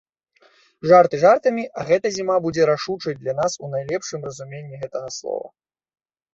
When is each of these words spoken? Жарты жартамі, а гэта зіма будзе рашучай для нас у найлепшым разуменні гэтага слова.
Жарты 0.91 1.19
жартамі, 1.23 1.65
а 1.81 1.85
гэта 1.91 2.07
зіма 2.17 2.39
будзе 2.47 2.63
рашучай 2.71 3.13
для 3.21 3.33
нас 3.43 3.51
у 3.63 3.71
найлепшым 3.77 4.27
разуменні 4.31 4.83
гэтага 4.85 5.09
слова. 5.21 5.47